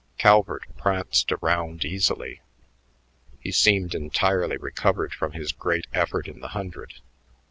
Calvert 0.17 0.63
pranced 0.77 1.31
around 1.31 1.85
easily; 1.85 2.41
he 3.39 3.51
seemed 3.51 3.93
entirely 3.93 4.57
recovered 4.57 5.13
from 5.13 5.33
his 5.33 5.51
great 5.51 5.85
effort 5.93 6.27
in 6.27 6.39
the 6.39 6.47
hundred. 6.57 6.95